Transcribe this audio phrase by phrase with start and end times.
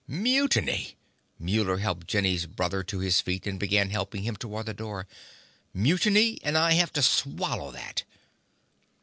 [0.07, 0.97] "Mutiny!"
[1.37, 5.05] Muller helped Jenny's brother to his feet and began helping him toward the door.
[5.75, 6.39] "Mutiny!
[6.43, 8.03] And I have to swallow that!"